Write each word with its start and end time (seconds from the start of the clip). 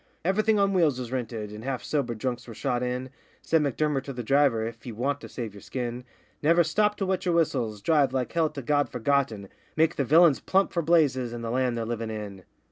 Everything 0.25 0.57
on 0.57 0.73
wheels 0.73 0.97
was 0.97 1.11
'rinted,' 1.11 1.51
and 1.51 1.63
half 1.63 1.83
sobered 1.83 2.17
drunks 2.17 2.47
were 2.47 2.55
shot 2.55 2.81
in; 2.81 3.11
Said 3.43 3.61
M'Durmer 3.61 4.01
to 4.01 4.11
the 4.11 4.23
driver, 4.23 4.65
'If 4.65 4.83
ye 4.83 4.91
want 4.91 5.21
to 5.21 5.29
save 5.29 5.53
yer 5.53 5.61
skin, 5.61 6.05
Never 6.41 6.63
stop 6.63 6.97
to 6.97 7.05
wet 7.05 7.23
yer 7.27 7.33
whistles 7.33 7.83
drive 7.83 8.11
like 8.11 8.31
hell 8.31 8.49
to 8.49 8.63
God 8.63 8.89
Forgotten, 8.89 9.47
Make 9.75 9.97
the 9.97 10.03
villains 10.03 10.39
plump 10.39 10.73
for 10.73 10.81
Blazes, 10.81 11.33
and 11.33 11.43
the 11.43 11.51
land 11.51 11.77
they're 11.77 11.85
livin' 11.85 12.09
in. 12.09 12.45